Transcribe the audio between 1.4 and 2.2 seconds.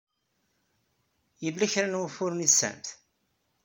Yella kra n